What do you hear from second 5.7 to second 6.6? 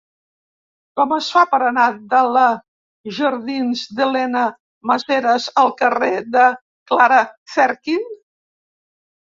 carrer de